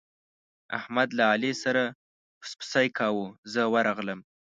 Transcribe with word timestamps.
احمد 0.79 1.09
له 1.17 1.23
علي 1.31 1.51
سره 1.63 1.83
پسپسی 2.39 2.87
کاوو، 2.97 3.25
زه 3.53 3.61
ورغلم. 3.73 4.19